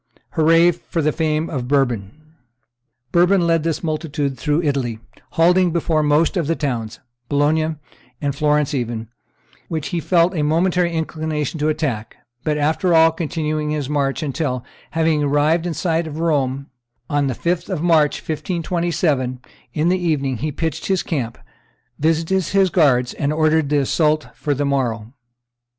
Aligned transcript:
Hurrah! 0.31 0.71
for 0.89 1.03
the 1.03 1.11
fame 1.11 1.47
of 1.47 1.67
Bourbon!" 1.67 2.33
Bourbon 3.11 3.45
led 3.45 3.61
this 3.61 3.83
multitude 3.83 4.35
through 4.35 4.63
Italy, 4.63 4.97
halting 5.33 5.69
before 5.71 6.01
most 6.01 6.35
of 6.35 6.47
the 6.47 6.55
towns, 6.55 6.99
Bologna 7.29 7.75
and 8.19 8.35
Florence 8.35 8.73
even, 8.73 9.09
which 9.67 9.89
he 9.89 9.99
felt 9.99 10.33
a 10.33 10.41
momentary 10.41 10.91
inclination 10.91 11.59
to 11.59 11.69
attack, 11.69 12.17
but, 12.43 12.57
after 12.57 12.95
all, 12.95 13.11
continuing 13.11 13.69
his 13.69 13.89
march 13.89 14.23
until, 14.23 14.65
having 14.89 15.21
arrived 15.21 15.67
in 15.67 15.75
sight 15.75 16.07
of 16.07 16.17
Rome 16.17 16.71
on 17.07 17.27
the 17.27 17.35
5th 17.35 17.69
of 17.69 17.83
March, 17.83 18.15
1527, 18.21 19.39
in 19.75 19.89
the 19.89 19.99
evening, 19.99 20.37
he 20.37 20.47
had 20.47 20.57
pitched 20.57 20.87
his 20.87 21.03
camp, 21.03 21.37
visited 21.99 22.45
his 22.45 22.71
guards, 22.71 23.13
and 23.13 23.31
ordered 23.31 23.69
the 23.69 23.77
assault 23.77 24.29
for 24.33 24.55
the 24.55 24.65
morrow. 24.65 25.13